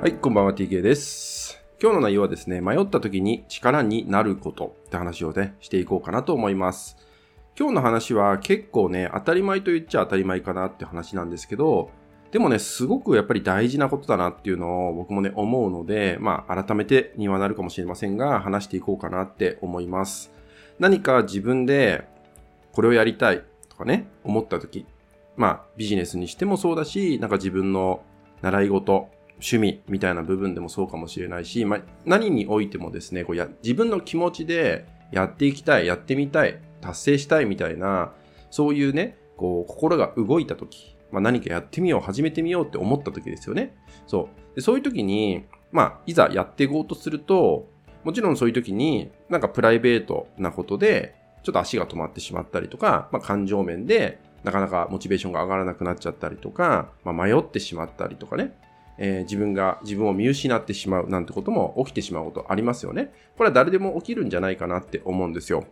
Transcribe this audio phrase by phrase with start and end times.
[0.00, 1.60] はい、こんばんは TK です。
[1.82, 6.96] 今日の内容はですね、迷った時に力になることって話をね、していこうかなと思います。
[7.58, 11.90] 今日の話は結構ね、当たり前と言っちゃ当たり前かなって話なんですけど、
[12.30, 20.30] でもね、すごくやっぱり大事なことだなっていうのを僕もね、思うので、まあ、改めてにはなるかもしれませんが、話していこうかなって思います。
[20.78, 22.06] 何か自分で
[22.70, 24.86] これをやりたいとかね、思った時、
[25.36, 28.04] まあ、ビジネスにしてもそうだし、なんか自分の
[28.42, 29.08] 習い事、
[29.40, 38.12] 趣味みたいな部分でもそうかもしれないし、まあ、何においてもですね、こうや自分の気持ちでやっていきたい、やってみたい、達成したいみたいな、
[38.50, 43.74] そういうね、こう、心が動いた時、まあ、何かやってみよう、始めてみようって思った時ですよね。
[44.06, 44.56] そう。
[44.56, 47.68] でそういう時に、まあ、いざやっていこうとすると、
[48.04, 58.56] もちろんそういう時に、なんかプライベートなことで、ちょっと足が止まってしまったりとか、まあ、感情面で、なかなかモチベーションが上がらなくなっちゃったりとか、まあ、迷ってしまったりとかね、
[58.98, 63.12] えー自分が自分を見失ってしまうなんてことも起きてしまうことありますよね。
[63.36, 65.64] これは誰でも起きるんじゃないかなって思うんですよ。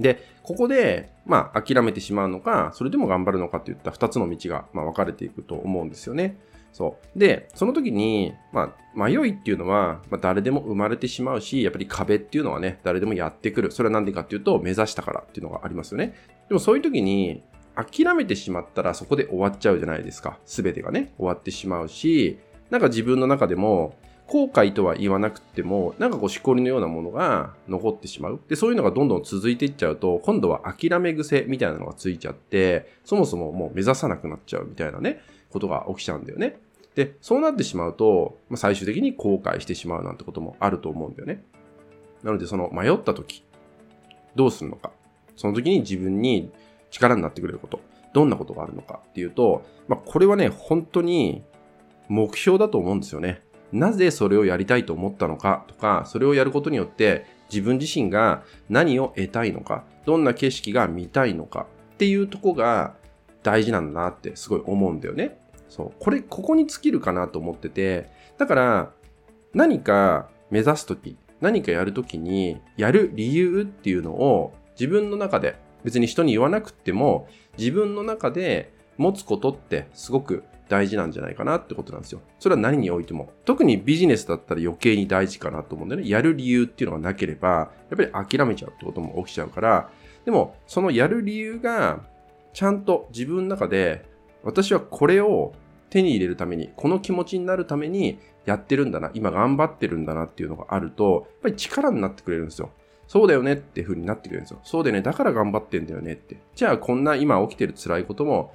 [0.00, 6.36] で、ここで、まあ、諦めてしまうのか、それでも頑張るのかっていった二つの道が、まあ、分かれていくと思うんですよね。
[6.72, 7.18] そう。
[7.18, 13.70] で、その時に、まあ、迷いっていうのは、まあ、誰でも生まれてしまうし、やっぱり壁っていうのはね、誰でもやってくる。
[13.70, 16.14] それは何でかっていうと、目指したからっていうのがありますよね。
[16.48, 17.44] でもそういう時に、
[17.76, 20.38] 諦めてしまったらそこで終わっちゃうじゃないですか。
[20.44, 22.38] すべてがね、終わってしまうし、
[22.70, 23.94] なんか自分の中でも、
[24.26, 28.40] 後悔とは言わなくても、なんかこう、しこりのようなものが残ってしまう。
[28.48, 35.20] で、そういうのがどんどん続いていっちゃうと、今度は諦め癖みたいなのがついちゃって、そもそももう目指さなくなっちゃうみたいなね、
[35.50, 36.58] ことが起きちゃうんだよね。
[36.94, 41.44] で、そうなってしまうと、まあ、最終的に後悔してしまうなんてこともあると思うんだよね。
[42.22, 43.44] なので、その迷った時、
[44.34, 44.90] どうするのか。
[45.36, 46.50] その時に自分に
[46.90, 47.80] 力になってくれること。
[48.14, 51.42] どんなことがあるのかっていうと、まあ、これはね、本当に
[52.08, 53.42] 目標だと思うんですよね。
[53.72, 62.94] なぜそれをやりたいと思ったのかとか、それをやることによって自分自身が何を得たいのか、どんな景色が見たいのかっていうとこが
[63.42, 65.38] 大事なんだなってすごい思うんだよね。
[65.68, 65.92] そう。
[65.98, 68.92] これ、ここに尽きるかなと思ってて、だから
[69.52, 77.28] 何か目指すとき、何かやるときにやる理由っていうのを自分の中で別に人に言わなくても
[77.58, 82.20] 自分の中で持つことってすごく大事なんじゃないかなってことなんですよ。
[82.38, 83.30] それは何においても。
[83.44, 86.08] 特にビジネスだったら余計に大事かなと思うんだよね。
[86.08, 89.90] やる理由っていうのがなければ、やっぱり諦めちゃうってことも起きちゃうから、
[90.24, 92.00] でもそのやる理由が
[92.54, 94.04] ちゃんと自分の中で
[94.42, 95.52] 私はこれを
[95.90, 102.70] 手に入れるために、この気持ちになるためにやってるんだな、今頑張ってるんだなっていうのがあると、やっぱり力になってくれるんですよ。
[103.06, 104.60] そうだよねって風になってくれるんですよ。
[104.64, 105.02] そうだよね。
[105.02, 106.38] だから頑張ってんだよねって。
[106.54, 108.54] じゃあこんな今起きてる辛いことも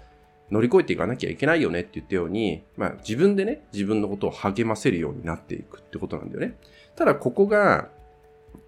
[0.51, 6.57] 乗り越えていかなきゃいけないよねって言ったように、まあ自分でね、自分のことを励ませるようになっていくってことなんだよね。
[6.95, 7.89] ただここが、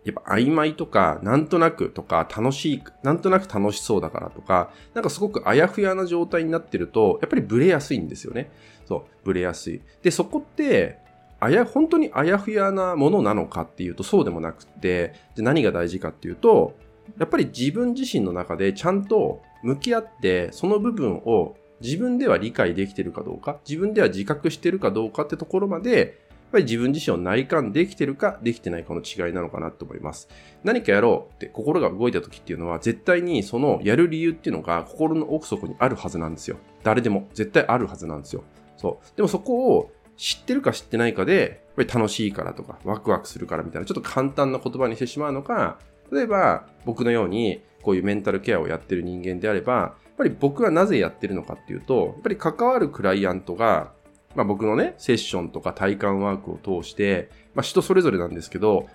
[0.03, 8.51] やっぱ曖昧とか、なんとなくとか、楽しい、なんとなく楽しそうだからとか、なんかすごくあやふやな状態になってると、やっぱりブレやすいんですよね。
[8.85, 9.81] そう、ブレやすい。
[10.01, 10.97] で、そこって、
[11.39, 16.75] あや、本当にあやふやなものなのかっていうとそうでもなくて、じゃ何が大事かっていうと、
[17.19, 26.07] やっぱり自分自身の中でちゃんと向き合って、その部分を自分では理解できてるかどうか、自分では自覚してるかどうかってところまで、やっ
[26.51, 30.27] ぱり自分自身を内観できてるかできてないかの違いなのかなと思います。
[30.63, 36.57] 何かやろうって心が動いた時っていうのは絶対にそのやる理由っていうのが心の奥底にあるはずなんですよ。
[36.83, 38.43] 誰でも絶対あるはずなんですよ。
[38.75, 39.15] そう。
[39.15, 45.79] でもそこを知ってるか知ってないかで、やっぱり楽しいからとかワクワクするからみたいなちょっと簡単な言葉にしてしまうのか、
[46.11, 53.91] 例えば僕のようにこういうメンタルケアをやってる人間であれば、っぱり僕はなぜやってるのかっていうと、やっぱり関わるクライアントが
[54.35, 58.87] まあ、僕のね、セッションとか体感ワークを通して、まあ、人それぞれなんですけど、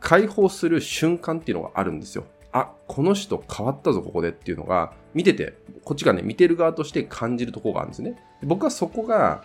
[0.00, 2.24] 解放する瞬間っていうのがあるんですよ。
[2.52, 8.22] あ、この人変わったぞ、ここでっていうのが、見てて、こっちがね、見てる側として感じるとこがあるんですね。
[8.42, 9.44] 僕はそこが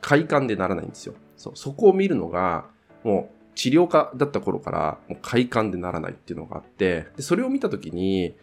[0.00, 1.14] 快感でならないんですよ。
[1.36, 2.66] そうそこを見るのが、
[3.04, 8.34] もう治療家だった頃から、もう快感でならないっていうのがあって、でそれを見たときに、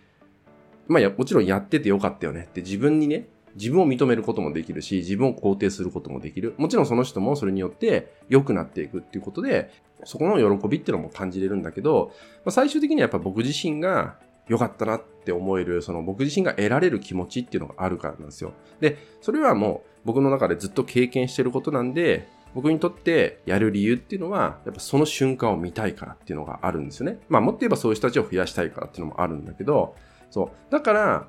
[0.88, 6.54] まあや、もちろんやっててよかったよねって自分にね、自分を認めることもできるし、自分を肯定することもできる。
[6.58, 9.72] もちろんその人もそれによって良くなっていくっていうことで、
[10.04, 12.12] そこの喜びっていうのも感じれるんだけど、
[12.46, 14.18] まあ、最終的にはやっぱ僕自身が
[14.48, 18.54] 良かったなって思える、その僕自身が得られる気持ちっていうのがあるからなんですよ。
[18.80, 27.20] で、それはもう僕の中でずっと経験してることなんで、僕にとってやる理由っていうのは、やっぱその瞬間を見たいからっていうのがあるんですよね。
[27.28, 29.96] まあもっと言えばそういう人たちを増やしたいからっていうのもあるんだけど、
[30.30, 30.72] そう。
[30.72, 31.28] だから、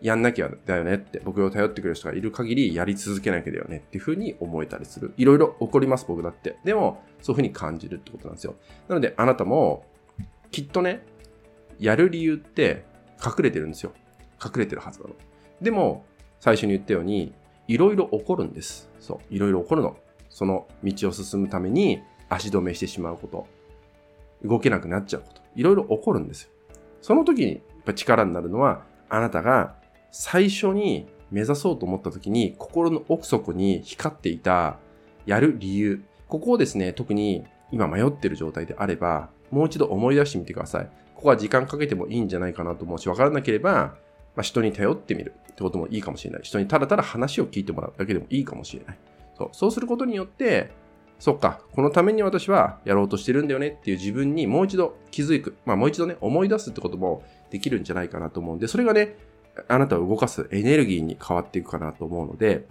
[0.00, 5.12] やんなきゃだよねって、僕を頼ってくれる人がいる限りやり続けなきゃだよねっていう風に思えたりする。
[5.16, 6.56] いろいろ起こります、僕だって。
[6.64, 8.54] でも、そういう風に感じるってことなんですよ。
[8.88, 9.84] なので、あなたも、
[10.50, 11.04] きっとね、
[11.78, 12.84] やる理由って
[13.24, 13.92] 隠れてるんですよ。
[14.42, 15.14] 隠れてるはずなの。
[15.60, 16.04] でも、
[16.40, 17.34] 最初に言ったように、
[17.68, 18.90] いろいろ起こるんです。
[18.98, 19.96] そう、いろいろ起こるの。
[20.30, 23.46] その道を進むために足止めしてしまうこと。
[24.42, 25.42] 動けなくなっちゃうこと。
[25.54, 26.50] いろいろ起こるんですよ。
[27.02, 29.74] その時にぱ力になるのは、あなたが
[30.10, 34.78] 最初に目指そうと思った時に心の奥底に光っていた
[35.26, 36.02] やる理由。
[36.28, 40.90] ここをですね、特に今迷ってる状態であれば、もう一度思い出してみてください。
[41.14, 43.94] ここは時間かけてもいいんじゃないかなと思うし、わからなければ、
[44.34, 46.42] まあ、人に頼ってみるってこともいいかもしれない。
[46.42, 48.98] 人にただただ話を聞いてもらうだけでもいいかもしれない。
[49.36, 50.70] そうそうすることによって、
[51.18, 55.56] そっか、このために私はやろうとしてるんだよねっていう自分にもう一度気づく。
[55.66, 59.16] まあもう一度ね、思い出すってこともできるんじゃないかなと思うんで、それがね、
[59.68, 62.66] あなたを動かすエネルギーに変わっていくかなと思うので、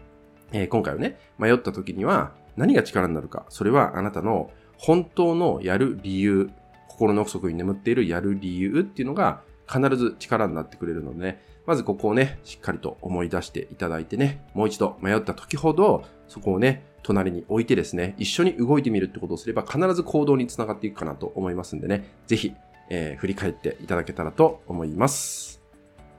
[0.52, 3.46] えー、今回はね、迷った時には何が力になるか。
[3.50, 6.50] それはあなたの本当のやる理由、
[6.88, 22.54] 心の奥底に眠っているやる理由っていうのが必ず力になってくれるのでね、まずここをね、しっかりと思い出していただいてね、もう一度迷った時ほど、そこをね、隣に置いてですね、一緒に動いてみるってことをすれば必ず行動につながっていくかなと思いますんでね、ぜひ、
[22.90, 25.62] えー、振り返っていただけたらと思います。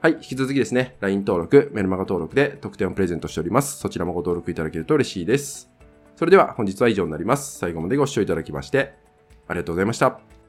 [0.01, 0.13] はい。
[0.13, 3.77] 引き続きですね、LINE 登録、メルマガ登録で特典をプレゼントしております。
[3.77, 5.69] そちらもご登録いただけると嬉しいです。
[6.15, 7.59] それでは本日は以上になります。
[7.59, 8.93] 最後までご視聴いただきまして、
[9.47, 10.40] ありがとうございました。